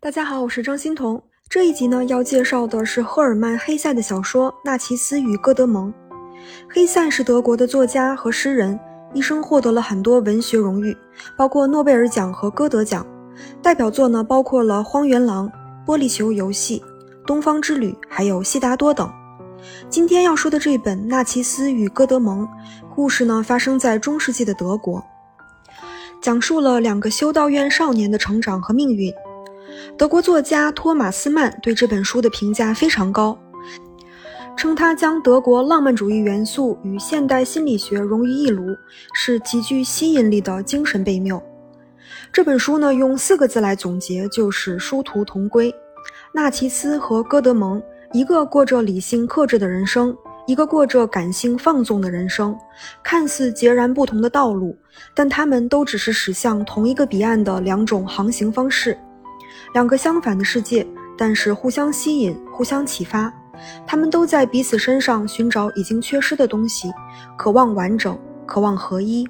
[0.00, 1.22] 大家好，我是张欣彤。
[1.48, 5.90] 这一集呢，要介绍的是赫尔曼·黑塞的小说《纳奇斯与哥德蒙》。
[6.70, 8.78] 黑塞是德国的作家和诗人，
[9.14, 10.94] 一生获得了很多文学荣誉，
[11.38, 13.06] 包括诺贝尔奖和歌德奖。
[13.62, 15.48] 代表作呢，包括了《荒原狼》
[15.86, 16.80] 《玻璃球游戏》
[17.26, 19.10] 《东方之旅》还有《悉达多》等。
[19.88, 22.42] 今天要说的这本《纳奇斯与哥德蒙》
[22.94, 25.02] 故事呢，发生在中世纪的德国，
[26.20, 29.10] 讲述了两个修道院少年的成长和命运。
[29.96, 33.38] 德国作家托马斯曼对这本书的评价非常高，
[34.56, 38.76] 称他将德国浪漫主义元素与现代心理学融于一炉，
[39.14, 41.42] 是极具吸引力的精神悖谬。
[42.32, 45.74] 这本书呢，用四个字来总结，就是殊途同归。
[46.32, 52.56] 纳奇斯和哥德蒙，一个过着理性克制的人生，一个过着感性放纵的人生，
[53.02, 54.76] 看似截然不同的道路，
[55.14, 58.98] 但他们都只是驶向同一个彼岸的两种航行方式。
[59.72, 60.86] 两个相反的世界，
[61.16, 63.32] 但是互相吸引、互相启发。
[63.86, 66.92] 他们都在彼此身上寻找已经缺失的东西，
[67.36, 69.26] 渴望完整，渴望合一。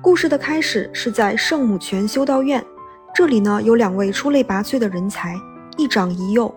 [0.00, 2.64] 故事的开始是在圣母泉修道院，
[3.14, 5.34] 这里呢有两位出类拔萃的人才，
[5.76, 6.54] 一长一幼。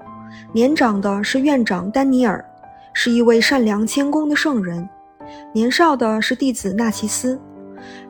[0.52, 2.44] 年长的是院长丹尼尔，
[2.94, 4.86] 是一位善良谦恭的圣人；
[5.54, 7.40] 年少的是弟子纳奇斯。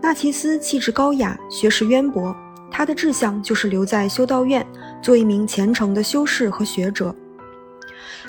[0.01, 2.35] 纳奇斯气质高雅，学识渊博。
[2.77, 4.67] 他的志向就是留在修道院，
[5.01, 7.15] 做一名虔诚的修士和学者。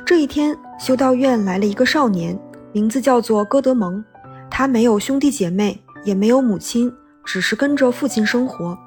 [0.05, 2.39] 这一天，修道院来了一个少年，
[2.71, 4.05] 名字叫做戈德蒙。
[4.49, 8.79] 他没有兄弟姐妹，也没有母亲，只是跟着父亲生活。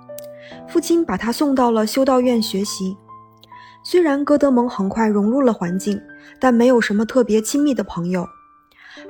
[0.66, 2.96] 父亲把他送到了修道院学习。
[3.84, 6.00] 虽然戈德蒙很快融入了环境，
[6.40, 8.26] 但没有什么特别亲密的朋友。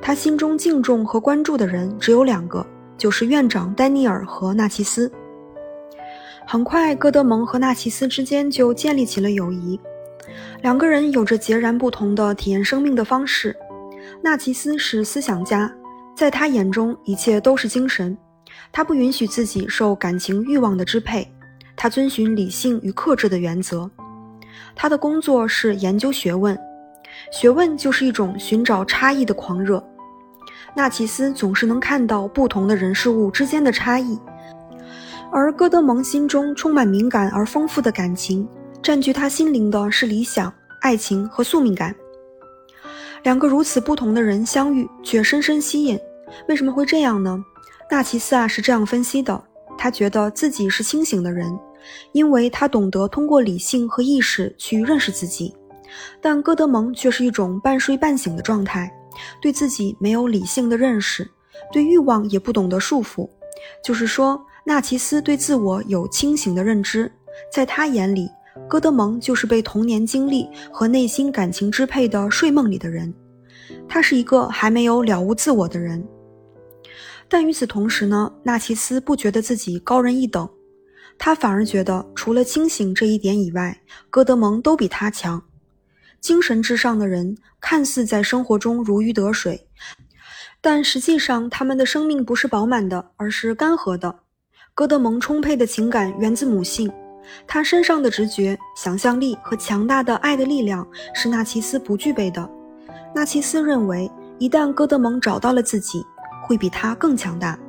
[0.02, 2.66] 他心中敬重和关注的人只有两个，
[2.98, 5.12] 就是院长丹尼尔和纳奇斯。
[6.52, 9.80] 很快，戈德蒙和纳奇斯之间就建立起了友谊。
[10.64, 13.56] 两个人有着截然不同的体验生命的方式。
[14.20, 15.72] 纳奇斯是思想家，
[16.16, 18.18] 在他眼中一切都是精神。
[18.72, 21.32] 他不允许自己受感情欲望的支配，
[21.76, 23.88] 他遵循理性与克制的原则。
[24.76, 26.58] 他的工作是研究学问，
[27.32, 29.88] 学问就是一种寻找差异的狂热。
[30.76, 34.20] 纳奇斯总是能看到不同的人事物之间的差异。
[35.32, 38.48] 而戈德蒙心中充满敏感而丰富的感情，
[38.82, 40.52] 占据他心灵的是理想、
[40.82, 41.96] 爱情和宿命感。
[43.22, 46.00] 两个如此不同的人相遇，却深深吸引。
[46.48, 47.44] 为什么会这样呢？
[47.92, 49.44] 纳奇斯啊是这样分析的：
[49.78, 51.48] 他觉得自己是清醒的人，
[52.12, 55.54] 因为他懂得通过理性和意识去认识自己；
[56.20, 58.92] 但戈德蒙却是一种半睡半醒的状态，
[59.40, 61.30] 对自己没有理性的认识，
[61.72, 63.30] 对欲望也不懂得束缚。
[63.84, 64.44] 就是说。
[64.70, 67.12] 纳奇斯对自我有清醒的认知，
[67.52, 68.30] 在他眼里，
[68.68, 73.12] 戈德蒙就是被童年经历和内心感情支配的睡梦里的人，
[73.88, 76.08] 他是一个还没有了悟自我的人。
[77.28, 80.48] 但与此同时呢，纳奇斯不觉得自己高人一等，
[81.18, 83.82] 他反而觉得除了清醒这一点以外，
[84.12, 85.42] 戈德蒙都比他强。
[86.22, 89.68] 精神至上的人看似在生活中如鱼得水，
[90.62, 94.20] 但实际上他们的生命不是饱满的，而是干涸的。
[94.80, 96.90] 戈德蒙充沛的情感源自母性，
[97.46, 102.50] 他身上的直觉、想象力和强大的爱的力量是纳奇斯不具备的。
[103.14, 106.02] 纳奇斯认为，一旦戈德蒙找到了自己，
[106.42, 107.60] 会比他更强大。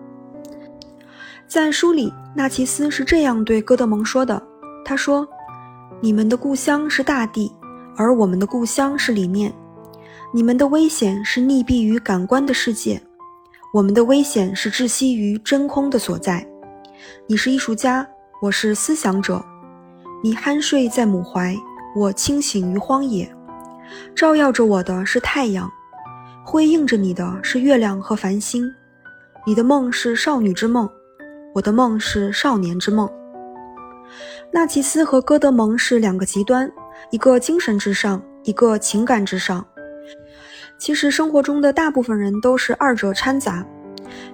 [1.48, 4.40] 在书里，纳奇斯是这样对戈德蒙说的
[4.86, 5.26] ：“他说，
[6.00, 7.50] 你们的故乡是大地，
[7.96, 9.52] 而我们的故乡是理念。
[10.32, 13.02] 你们的危险是溺毙于感官的世界，
[13.74, 16.46] 我们的危险是窒息于真空的所在。”
[17.30, 18.04] 你是艺术家，
[18.42, 19.40] 我是思想者。
[20.20, 21.54] 你酣睡在母怀，
[21.94, 23.32] 我清醒于荒野。
[24.16, 25.70] 照耀着我的是太阳，
[26.44, 28.64] 辉映着你的是月亮和繁星。
[29.46, 30.90] 你的梦是少女之梦，
[31.54, 33.08] 我的梦是少年之梦。
[34.52, 36.68] 纳奇斯和戈德蒙是两个极端，
[37.12, 39.64] 一个精神至上，一个情感至上。
[40.80, 43.64] 其实生活中的大部分人都是二者掺杂。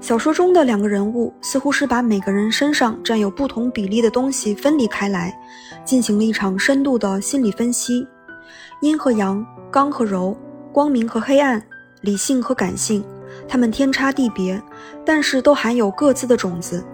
[0.00, 5.36] 小说中的两个人物似乎是把每个人身上占有不同比例的东西分离开来，
[5.84, 8.06] 进行了一场深度的心理分析。
[8.80, 10.36] 阴和阳，刚和柔，
[10.72, 11.62] 光明和黑暗，
[12.02, 13.02] 理性和感性，
[13.48, 14.62] 他们天差地别，
[15.04, 16.84] 但是都含有各自的种子。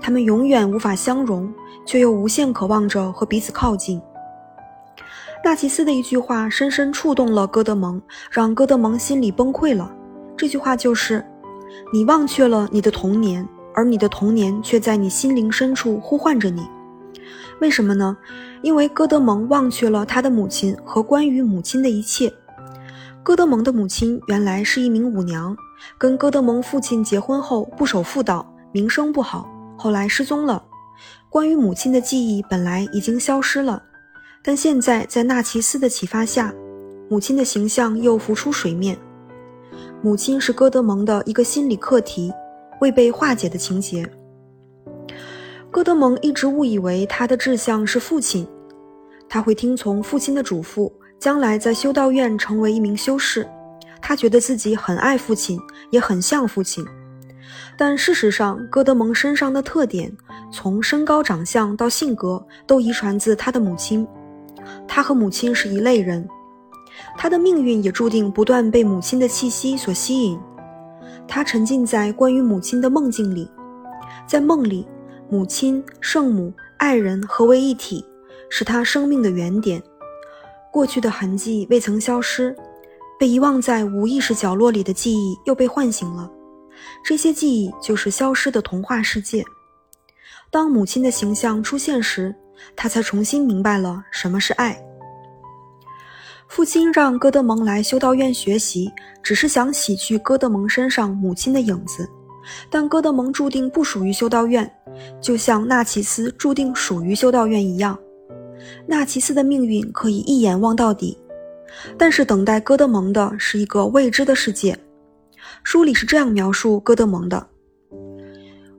[0.00, 1.52] 他们永远无法相容，
[1.84, 4.00] 却又无限渴望着和彼此靠近。
[5.44, 8.00] 纳奇斯的一句话深深触动了戈德蒙，
[8.30, 9.92] 让戈德蒙心里崩溃了。
[10.36, 11.24] 这句话就是。
[11.92, 16.66] 你忘却了你的童年，而你的童年却在你心灵深处呼唤着你。
[17.60, 18.16] 为什么呢？
[18.62, 22.32] 因为哥德蒙忘却了他的母亲和关于母亲的一切。
[23.22, 25.56] 哥德蒙的母亲原来是一名舞娘，
[25.96, 30.62] 跟哥德蒙父亲结婚后不守妇道，名声不好，后来失踪了。
[31.30, 33.82] 关于母亲的记忆本来已经消失了，
[34.42, 36.52] 但现在在纳奇斯的启发下，
[37.08, 38.98] 母亲的形象又浮出水面。
[40.04, 42.30] 母亲是哥德蒙的一个心理课题，
[42.82, 44.06] 未被化解的情节。
[45.70, 48.46] 哥德蒙一直误以为他的志向是父亲，
[49.30, 53.48] 他会听从父亲的嘱咐，将来在修道院成为一名修士。
[54.02, 55.58] 他觉得自己很爱父亲，
[55.88, 56.84] 也很像父亲。
[57.78, 60.14] 但事实上，哥德蒙身上的特点，
[60.52, 64.06] 从身高、长相到性格，都遗传自他的母亲。
[64.86, 66.28] 他和母亲是一类人，
[67.16, 70.38] 他的命运也注定不断被母亲的气息所吸引。
[71.26, 73.50] 他沉浸在关于母亲的梦境里，
[74.26, 74.86] 在梦里。
[75.30, 78.04] 母亲、圣母、爱人合为一体，
[78.50, 79.82] 是他生命的原点。
[80.70, 82.54] 过去的痕迹未曾消失，
[83.18, 86.30] 被遗忘在无意识角落里的记忆又被唤醒了。
[87.02, 89.42] 这些记忆就是消失的童话世界。
[90.50, 92.32] 当母亲的形象出现时，
[92.76, 94.78] 他才重新明白了什么是爱。
[96.54, 98.88] 父亲让戈德蒙来修道院学习，
[99.24, 102.08] 只是想洗去戈德蒙身上母亲的影子。
[102.70, 104.72] 但哥德蒙注定不属于修道院，
[105.20, 107.98] 就像纳奇斯注定属于修道院一样。
[108.86, 111.18] 纳奇斯的命运可以一眼望到底，
[111.98, 114.78] 但是等待哥德蒙的是一个未知的世界。
[115.64, 117.44] 书里是这样描述哥德蒙的：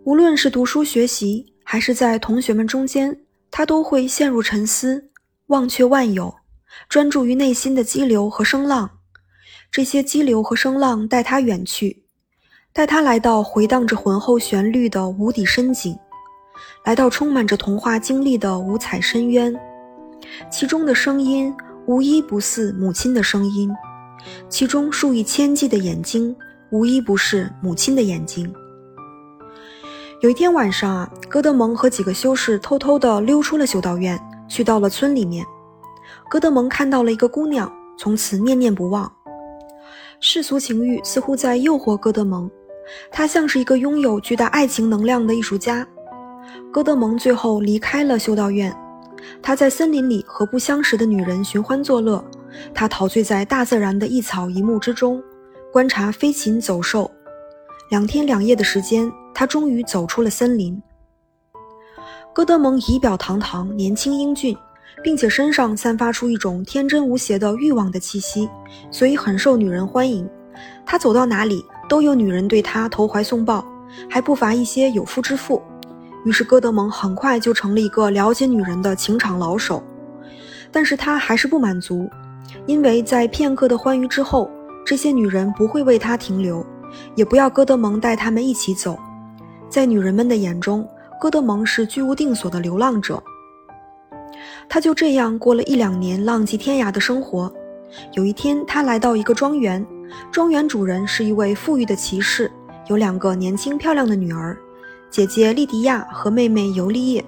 [0.06, 3.20] 无论是读书学习，还是在同学们中间，
[3.52, 5.10] 他都会陷入沉思，
[5.48, 6.34] 忘却万有，
[6.90, 8.90] 专注于内心的激流和声浪。
[9.72, 12.04] 这些激流和声浪带他远去。
[12.72, 15.98] 带他来到回荡着浑厚旋律的无底深井，
[16.84, 19.58] 来到充满着童话经历的五彩深渊，
[20.52, 21.56] 其中的声音
[21.86, 23.72] 无一不似母亲的声音，
[24.50, 26.36] 其中数以千计的眼睛
[26.70, 28.54] 无一不是母亲的眼睛。
[30.20, 34.20] 有一天晚上啊，戈德蒙和几个修士偷偷地溜出了修道院，
[34.50, 35.46] 去到了村里面。
[36.30, 39.12] 戈德蒙看到了一个姑娘，从此念念不忘。
[40.20, 42.50] 世俗情欲似乎在诱惑戈德蒙。
[43.12, 45.86] 他像是一个拥有巨大爱情能量的艺术家。
[46.72, 48.76] 戈德蒙最后离开了修道院，
[49.42, 52.24] 他在森林里和不相识的女人寻欢作乐。
[52.74, 55.22] 他陶醉在大自然的一草一木之中，
[55.74, 57.10] 观察飞禽走兽。
[57.90, 60.82] 两天两夜的时间，他终于走出了森林。
[62.34, 64.56] 戈德蒙仪表堂堂，年轻英俊，
[65.04, 68.50] 并且身上散发出一种天真无邪的欲望的气息，
[68.90, 70.28] 所以很受女人欢迎。
[70.86, 71.64] 他走到哪里？
[71.88, 73.64] 都有女人对他投怀送抱，
[74.10, 75.62] 还不乏一些有夫之妇。
[76.26, 79.84] 于是戈德蒙很快就成了一个了解女人的情场老手。
[80.72, 82.10] 但是他还是不满足，
[82.66, 84.50] 因为在片刻的欢愉之后，
[84.86, 86.66] 这些女人不会为他停留，
[87.16, 88.98] 也不要戈德蒙带他们一起走。
[89.70, 90.88] 在女人们的眼中，
[91.22, 93.22] 戈德蒙是居无定所的流浪者。
[94.68, 97.52] 他就这样过了一两年浪迹天涯的生活。
[98.14, 99.86] 有一天，他来到一个庄园。
[100.32, 102.52] 庄园主人是一位富裕的骑士，
[102.88, 104.58] 有两个年轻漂亮的女儿，
[105.10, 107.24] 姐姐莉迪亚和妹妹尤利叶。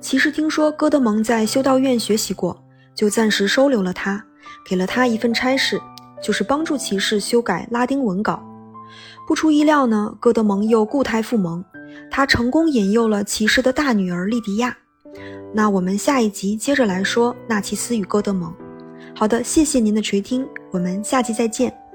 [0.00, 2.56] 骑士听说戈德蒙在修道院学习过，
[2.94, 4.22] 就暂时收留了他，
[4.68, 5.80] 给了他一份差事，
[6.22, 8.42] 就是帮助骑士修改拉丁文稿。
[9.26, 11.64] 不出意料呢，戈德蒙又固态复萌，
[12.10, 14.76] 他成功引诱了骑士的大女儿莉迪亚。
[15.52, 18.52] 那我们下一集接着来说纳奇斯与戈德蒙。
[19.14, 21.85] 好的，谢谢您的垂听，我们下期再见。